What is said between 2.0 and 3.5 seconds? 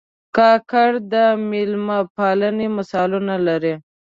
پالنې مثالونه